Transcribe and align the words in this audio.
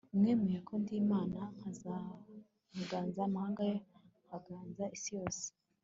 mwemere 0.17 0.57
ko 0.67 0.73
ndi 0.81 0.93
imana, 1.03 1.39
nkaganza 2.75 3.19
amahanga, 3.27 3.63
nkaganza 4.25 4.83
isi 4.97 5.11
yose 5.19 5.45